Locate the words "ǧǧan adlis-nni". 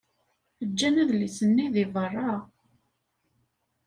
0.69-1.65